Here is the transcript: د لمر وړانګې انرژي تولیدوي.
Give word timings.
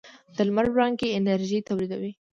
د 0.35 0.37
لمر 0.47 0.67
وړانګې 0.71 1.13
انرژي 1.19 1.59
تولیدوي. 1.67 2.11